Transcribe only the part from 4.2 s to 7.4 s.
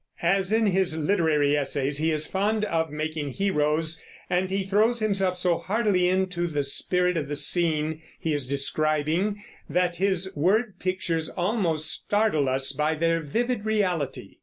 and he throws himself so heartily into the spirit of the